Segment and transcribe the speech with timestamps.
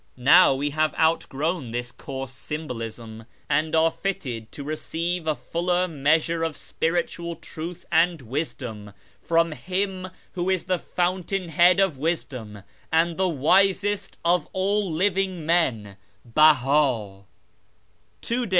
[0.17, 6.41] Now we have outgrown this coarse symbolism, and are fitted to receive a fuller measure
[6.41, 13.15] of spiritual truth and wisdom from him who is the Fountain head of wisdom and
[13.17, 17.25] the wisest of all living men, Beha."